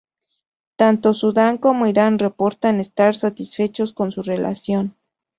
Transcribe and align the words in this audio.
Tanto 0.77 1.13
Sudán 1.13 1.59
como 1.59 1.85
Irán 1.85 2.17
reportan 2.17 2.79
estar 2.79 3.13
satisfechos 3.13 3.93
con 3.93 4.11
su 4.11 4.23
relación. 4.23 4.95